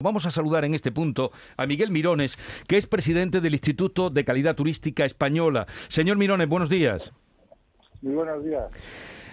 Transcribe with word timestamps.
Vamos 0.00 0.26
a 0.26 0.30
saludar 0.30 0.64
en 0.64 0.76
este 0.76 0.92
punto 0.92 1.32
a 1.56 1.66
Miguel 1.66 1.90
Mirones, 1.90 2.38
que 2.68 2.76
es 2.76 2.86
presidente 2.86 3.40
del 3.40 3.54
Instituto 3.54 4.10
de 4.10 4.24
Calidad 4.24 4.54
Turística 4.54 5.04
Española. 5.04 5.66
Señor 5.88 6.16
Mirones, 6.18 6.48
buenos 6.48 6.70
días. 6.70 7.12
Muy 8.00 8.14
buenos 8.14 8.44
días. 8.44 8.66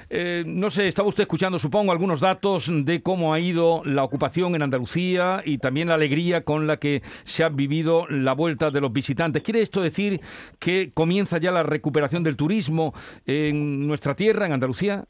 Eh, 0.09 0.43
no 0.47 0.71
sé, 0.71 0.87
estaba 0.87 1.07
usted 1.07 1.25
escuchando, 1.25 1.59
supongo, 1.59 1.91
algunos 1.91 2.19
datos 2.19 2.67
de 2.67 3.03
cómo 3.03 3.31
ha 3.31 3.39
ido 3.39 3.83
la 3.85 4.03
ocupación 4.03 4.55
en 4.55 4.63
Andalucía 4.63 5.43
y 5.45 5.59
también 5.59 5.89
la 5.89 5.93
alegría 5.93 6.43
con 6.43 6.65
la 6.65 6.77
que 6.77 7.03
se 7.25 7.43
ha 7.43 7.49
vivido 7.49 8.07
la 8.07 8.33
vuelta 8.33 8.71
de 8.71 8.81
los 8.81 8.91
visitantes. 8.91 9.43
¿Quiere 9.43 9.61
esto 9.61 9.83
decir 9.83 10.19
que 10.57 10.89
comienza 10.91 11.37
ya 11.37 11.51
la 11.51 11.61
recuperación 11.61 12.23
del 12.23 12.37
turismo 12.37 12.95
en 13.27 13.85
nuestra 13.85 14.15
tierra, 14.15 14.47
en 14.47 14.53
Andalucía? 14.53 15.05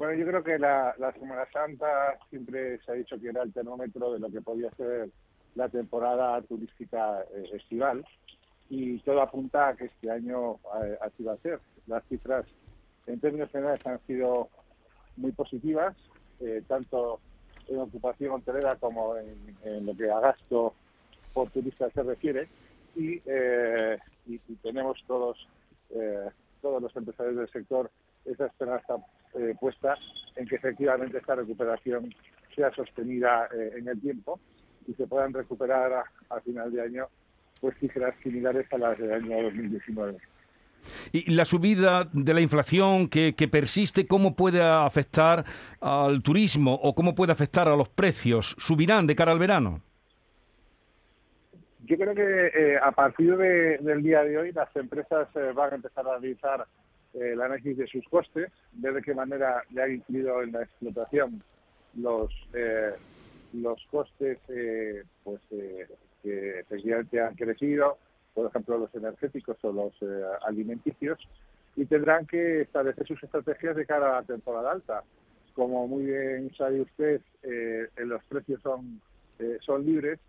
Bueno, 0.00 0.14
yo 0.14 0.24
creo 0.24 0.42
que 0.42 0.58
la, 0.58 0.94
Semana 1.12 1.46
Santa 1.52 2.18
siempre 2.30 2.78
se 2.78 2.90
ha 2.90 2.94
dicho 2.94 3.20
que 3.20 3.28
era 3.28 3.42
el 3.42 3.52
termómetro 3.52 4.14
de 4.14 4.18
lo 4.18 4.30
que 4.30 4.40
podía 4.40 4.70
ser 4.70 5.10
la 5.56 5.68
temporada 5.68 6.40
turística 6.40 7.20
eh, 7.34 7.50
estival 7.52 8.02
y 8.70 8.98
todo 9.00 9.20
apunta 9.20 9.68
a 9.68 9.76
que 9.76 9.84
este 9.84 10.10
año 10.10 10.54
eh, 10.82 10.96
así 11.02 11.22
va 11.22 11.34
a 11.34 11.42
ser. 11.42 11.60
Las 11.86 12.02
cifras 12.08 12.46
en 13.06 13.20
términos 13.20 13.50
generales 13.50 13.86
han 13.86 14.00
sido 14.06 14.48
muy 15.18 15.32
positivas, 15.32 15.94
eh, 16.40 16.62
tanto 16.66 17.20
en 17.68 17.80
ocupación 17.80 18.30
hotelera 18.36 18.76
como 18.76 19.18
en, 19.18 19.84
lo 19.84 19.94
que 19.94 20.10
a 20.10 20.18
gasto 20.18 20.72
por 21.34 21.50
turista 21.50 21.90
se 21.90 22.02
refiere 22.02 22.48
y, 22.96 23.20
y 24.26 24.38
tenemos 24.62 24.98
todos 25.06 25.46
todos 26.62 26.80
los 26.80 26.96
empresarios 26.96 27.36
del 27.36 27.50
sector 27.50 27.90
esa 28.24 28.46
esperanza 28.46 28.96
eh, 29.34 29.54
puesta 29.60 29.96
en 30.36 30.46
que 30.46 30.56
efectivamente 30.56 31.18
esta 31.18 31.36
recuperación 31.36 32.12
sea 32.54 32.72
sostenida 32.72 33.48
eh, 33.54 33.74
en 33.78 33.88
el 33.88 34.00
tiempo 34.00 34.40
y 34.88 34.94
se 34.94 35.06
puedan 35.06 35.32
recuperar 35.32 36.04
a, 36.30 36.40
final 36.40 36.72
de 36.72 36.82
año 36.82 37.06
pues 37.60 37.76
cifras 37.78 38.14
similares 38.22 38.66
a 38.72 38.78
las 38.78 38.98
del 38.98 39.12
año 39.12 39.42
2019. 39.42 40.18
Y 41.12 41.30
la 41.30 41.44
subida 41.44 42.08
de 42.12 42.32
la 42.32 42.40
inflación 42.40 43.08
que, 43.08 43.48
persiste, 43.50 44.06
¿cómo 44.06 44.34
puede 44.34 44.62
afectar 44.62 45.44
al 45.80 46.22
turismo 46.22 46.74
o 46.74 46.94
cómo 46.94 47.14
puede 47.14 47.32
afectar 47.32 47.68
a 47.68 47.76
los 47.76 47.90
precios? 47.90 48.56
¿Subirán 48.58 49.06
de 49.06 49.14
cara 49.14 49.32
al 49.32 49.38
verano? 49.38 49.82
Yo 51.84 51.96
creo 51.98 52.14
que 52.14 52.46
eh, 52.46 52.78
a 52.82 52.92
partir 52.92 53.36
del 53.36 54.02
día 54.02 54.24
de 54.24 54.38
hoy 54.38 54.52
las 54.52 54.74
empresas 54.74 55.28
van 55.54 55.72
a 55.72 55.76
empezar 55.76 56.06
a 56.08 56.18
realizar 56.18 56.60
eh, 56.60 56.64
el 57.14 57.40
análisis 57.40 57.76
de 57.76 57.86
sus 57.86 58.06
costes, 58.08 58.50
ver 58.72 58.94
de 58.94 59.02
qué 59.02 59.14
manera 59.14 59.62
le 59.70 59.82
ha 59.82 59.88
incluido 59.88 60.42
en 60.42 60.52
la 60.52 60.62
explotación 60.62 61.42
los 61.94 62.30
eh, 62.54 62.92
los 63.52 63.84
costes 63.90 64.38
eh, 64.48 65.02
pues 65.24 65.40
que 66.22 66.60
efectivamente 66.60 67.20
han 67.20 67.34
crecido, 67.34 67.98
por 68.34 68.46
ejemplo 68.46 68.78
los 68.78 68.94
energéticos 68.94 69.56
o 69.62 69.72
los 69.72 69.92
alimenticios, 70.42 71.18
y 71.74 71.86
tendrán 71.86 72.26
que 72.26 72.62
establecer 72.62 73.06
sus 73.06 73.22
estrategias 73.22 73.74
de 73.74 73.86
cara 73.86 74.18
a 74.18 74.20
la 74.20 74.26
temporada 74.26 74.72
alta. 74.72 75.02
Como 75.54 75.88
muy 75.88 76.04
bien 76.04 76.52
sabe 76.56 76.82
usted, 76.82 77.20
los 77.96 78.22
precios 78.24 78.60
son 78.62 79.00
son 79.60 79.84
libres, 79.84 80.20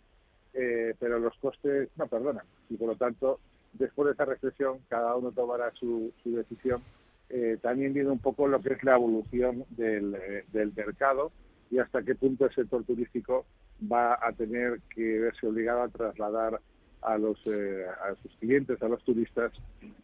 pero 0.52 1.20
los 1.20 1.38
costes 1.38 1.90
no 1.98 2.08
perdonan 2.08 2.46
y 2.70 2.78
por 2.78 2.88
lo 2.88 2.96
tanto 2.96 3.40
después 3.74 4.08
de 4.08 4.14
esa 4.14 4.26
reflexión 4.26 4.80
cada 4.90 5.16
uno 5.16 5.32
tomará 5.32 5.72
su, 5.74 6.14
decisión, 6.24 6.82
eh, 7.30 7.58
también 7.62 7.94
viene 7.94 8.10
un 8.10 8.20
poco 8.20 8.48
lo 8.48 8.62
que 8.62 8.74
es 8.74 8.84
la 8.84 8.96
evolución 8.96 9.66
eh, 9.78 10.44
del, 10.52 10.74
mercado 10.76 11.32
y 11.70 11.80
hasta 11.80 12.04
qué 12.04 12.16
punto 12.16 12.46
el 12.46 12.54
sector 12.54 12.84
turístico 12.84 13.46
va 13.92 14.20
a 14.22 14.34
tener 14.34 14.82
que 14.94 15.20
verse 15.20 15.48
obligado 15.48 15.84
a 15.84 15.90
trasladar 15.90 16.60
a 17.02 17.18
los 17.18 17.40
eh, 17.48 17.86
a 17.88 18.14
sus 18.22 18.32
clientes, 18.38 18.82
a 18.84 18.88
los 18.88 19.04
turistas, 19.04 19.52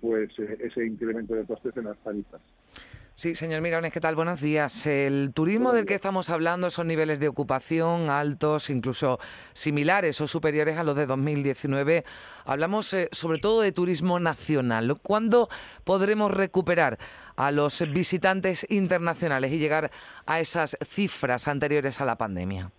pues 0.02 0.32
ese 0.40 0.86
incremento 0.86 1.36
de 1.36 1.45
costes 1.45 1.76
en 1.77 1.83
las 1.86 1.98
tarifas. 1.98 2.42
Sí, 3.20 3.33
señor 3.33 3.61
Mirones, 3.61 3.92
¿qué 3.92 4.00
tal? 4.00 4.16
Buenos 4.16 4.42
días. 4.42 4.86
El 4.86 5.32
turismo 5.33 5.73
del 5.73 5.88
que 5.88 5.95
estamos 5.95 6.30
hablando 6.30 6.70
son 6.70 6.86
niveles 6.86 7.20
de 7.20 7.28
ocupación 7.28 8.11
altos, 8.11 8.70
incluso 8.70 9.20
similares 9.54 10.22
o 10.22 10.28
superiores 10.28 10.78
a 10.78 10.83
los 10.83 10.95
de 10.95 11.08
2019. 11.08 12.06
Hablamos 12.45 12.94
eh, 12.94 13.10
sobre 13.11 13.39
todo 13.39 13.61
de 13.61 13.72
turismo 13.72 14.20
nacional. 14.20 15.00
¿Cuándo 15.02 15.50
podremos 15.83 16.30
recuperar 16.30 17.00
a 17.36 17.50
los 17.50 17.82
visitantes 17.92 18.67
internacionales 18.70 19.52
y 19.52 19.58
llegar 19.58 19.89
a 20.27 20.39
esas 20.39 20.77
cifras 20.86 21.48
anteriores 21.48 22.00
a 22.00 22.06
la 22.06 22.20
pandemia? 22.20 22.70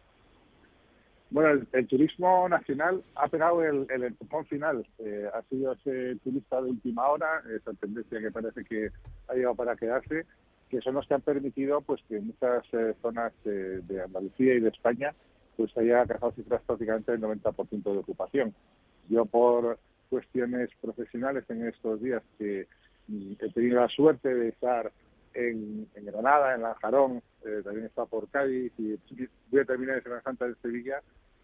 Bueno, 1.31 1.62
el, 1.72 1.87
turismo 1.87 2.49
nacional 2.49 3.03
ha 3.15 3.28
pegado 3.28 3.62
el, 3.62 3.87
el 3.91 4.05
empujón 4.05 4.47
final. 4.47 4.87
Eh, 4.99 5.28
ha 5.33 5.43
sido 5.43 5.72
ese 5.72 6.16
turista 6.25 6.61
de 6.62 6.71
última 6.71 7.06
hora, 7.09 7.43
esa 7.55 7.75
tendencia 7.75 8.19
que 8.19 8.31
parece 8.31 8.65
que 8.65 8.89
ha 9.28 9.34
llegado 9.34 9.55
para 9.55 9.77
quedarse, 9.77 10.25
que 10.71 10.81
son 10.81 10.94
los 10.94 11.06
que 11.06 11.15
han 11.15 11.21
permitido 11.21 11.83
pues 11.83 12.00
que 12.09 12.21
muchas 12.21 12.65
eh, 12.72 12.94
zonas 13.03 13.33
de, 13.44 14.03
Andalucía 14.03 14.55
y 14.55 14.61
de 14.61 14.71
España 14.71 15.15
pues 15.56 15.77
haya 15.77 16.03
alcanzado 16.03 16.33
cifras 16.33 16.62
prácticamente 16.62 17.12
del 17.12 17.21
90% 17.21 17.83
de 17.83 17.99
ocupación. 17.99 18.55
Yo 19.09 19.27
por 19.27 19.78
cuestiones 20.09 20.71
profesionales 20.81 21.45
en 21.50 21.66
estos 21.66 22.00
días 22.00 22.22
que 22.39 22.66
mm, 23.09 23.33
he 23.41 23.53
tenido 23.53 23.81
la 23.81 23.89
suerte 23.89 24.34
de 24.34 24.49
estar 24.49 24.93
en, 25.38 25.88
Granada, 26.04 26.54
en 26.54 26.62
Lanjarón, 26.62 27.22
eh, 27.44 27.60
también 27.62 27.87
está 27.87 28.06
por 28.06 28.28
Cádiz 28.28 28.72
y 28.78 28.99
voy 29.50 29.60
a 29.60 29.65
terminar 29.65 29.97
en 29.97 30.03
Semana 30.03 30.22
Santa 30.22 30.47
de 30.47 30.54
Sevilla. 30.56 31.00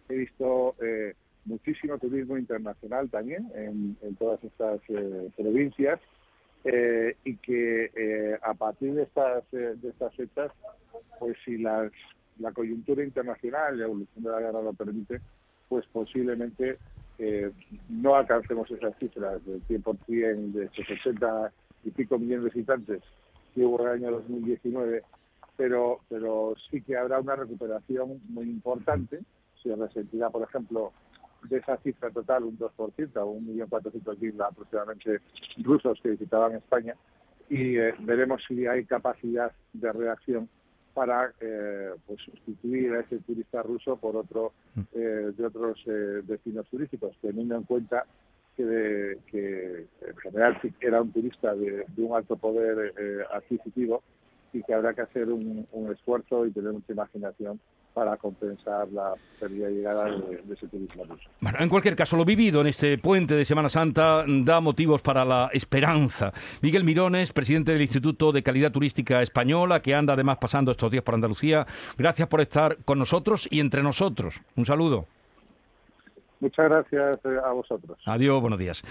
He 0.09 0.17
visto 0.17 0.75
eh, 0.83 1.15
muchísimo 1.45 1.99
turismo 1.99 2.37
internacional 2.37 3.09
también 3.09 3.51
en, 3.55 3.97
todas 4.17 4.43
estas 4.43 4.81
eh, 4.89 5.31
provincias 5.37 6.01
y 7.25 7.37
que 7.37 8.39
a 8.41 8.55
partir 8.55 8.95
de 8.95 9.03
estas, 9.03 9.45
de 9.51 9.87
estas 9.87 10.15
fechas, 10.15 10.51
pues 11.19 11.37
si 11.45 11.59
las, 11.59 11.93
la 12.39 12.53
coyuntura 12.53 13.05
internacional 13.05 13.79
la 13.79 13.85
evolución 13.85 14.25
de 14.25 14.31
la 14.31 14.41
guerra 14.41 14.63
lo 14.63 14.73
permite, 14.73 15.21
pues 15.69 15.85
posiblemente 15.93 16.79
no 17.91 18.15
alcancemos 18.15 18.71
esas 18.71 18.97
cifras 18.99 19.45
del 19.45 19.63
100% 19.67 20.53
de 20.53 20.65
estos 20.65 20.87
60 20.87 21.53
y 21.85 21.91
pico 21.91 22.19
millones 22.19 22.45
de 22.45 22.51
visitantes 22.51 23.03
que 23.55 23.65
hubo 23.65 23.81
el 23.83 24.03
año 24.03 24.11
2019, 24.11 25.03
pero, 25.57 26.01
pero 26.09 26.55
sí 26.71 26.81
que 26.83 26.97
habrá 26.97 27.21
una 27.21 27.37
recuperación 27.37 28.21
muy 28.29 28.47
importante. 28.47 29.21
Se 29.63 29.75
resentirá, 29.75 30.31
por 30.31 30.43
ejemplo, 30.43 30.93
de 31.49 31.59
esa 31.59 31.77
cifra 31.79 32.11
total 32.11 32.45
un 32.45 32.59
2%, 32.59 32.71
o 32.71 33.41
1.400.000 33.41 34.47
aproximadamente 34.47 35.21
rusos 35.63 35.99
que 36.03 36.11
visitaban 36.11 36.57
España, 36.57 36.95
y 37.49 37.77
eh, 37.77 37.95
veremos 38.01 38.43
si 38.49 38.67
hay 38.67 38.85
capacidad 38.85 39.53
de 39.73 39.93
reacción 39.93 40.49
para 40.95 41.33
eh, 41.41 41.91
pues 42.07 42.21
sustituir 42.23 42.93
a 42.93 43.01
ese 43.01 43.19
turista 43.19 43.63
ruso 43.63 43.97
por 43.97 44.17
otro 44.17 44.53
mm. 44.75 44.81
eh, 44.95 45.33
de 45.37 45.47
otros 45.47 45.83
destinos 46.25 46.67
turísticos, 46.69 47.17
teniendo 47.21 47.57
en 47.57 47.65
cuenta 47.65 48.07
que, 48.57 49.19
que 49.31 49.87
en 50.07 50.17
general 50.23 50.61
era 50.81 51.03
un 51.03 51.13
turista 51.13 51.55
de, 51.55 51.85
un 51.97 52.17
alto 52.17 52.37
poder 52.37 52.93
eh, 52.99 53.25
adquisitivo 53.33 54.03
y 54.53 54.63
que 54.63 54.73
habrá 54.73 54.95
que 54.95 55.03
hacer 55.03 55.29
un, 55.29 55.67
esfuerzo 55.93 56.47
y 56.47 56.53
tener 56.53 56.73
mucha 56.73 56.93
imaginación 56.93 57.61
para 57.93 58.17
compensar 58.17 58.89
la 58.89 59.15
pérdida 59.39 59.67
de 59.67 59.75
llegada 59.75 60.05
de, 60.07 60.53
ese 60.53 60.67
turismo 60.67 61.05
ruso. 61.05 61.29
Bueno, 61.41 61.59
en 61.61 61.69
cualquier 61.69 61.95
caso, 61.95 62.17
lo 62.17 62.25
vivido 62.25 62.61
en 62.61 62.69
este 62.69 62.99
puente 62.99 63.35
de 63.35 63.45
Semana 63.45 63.69
Santa 63.69 64.25
da 64.27 64.61
motivos 64.61 65.03
para 65.03 65.25
la 65.25 65.51
esperanza. 65.53 66.33
Miguel 66.61 66.85
Mirones, 66.85 67.33
presidente 67.33 67.73
del 67.73 67.83
Instituto 67.83 68.33
de 68.33 68.43
Calidad 68.43 68.73
Turística 68.73 69.23
Española, 69.23 69.81
que 69.81 69.95
anda 69.95 70.15
además 70.15 70.39
pasando 70.39 70.73
estos 70.73 70.91
días 70.91 71.05
por 71.05 71.15
Andalucía, 71.15 71.67
gracias 71.97 72.29
por 72.29 72.41
estar 72.41 72.79
con 72.85 72.99
nosotros 72.99 73.47
y 73.51 73.61
entre 73.61 73.83
nosotros. 73.83 74.41
Un 74.57 74.65
saludo. 74.65 75.07
Muchas 76.45 76.69
gracias 76.69 77.25
eh, 77.25 77.39
a 77.43 77.53
vosotros. 77.53 77.99
Adiós, 78.05 78.39
buenos 78.39 78.59
días. 78.59 78.83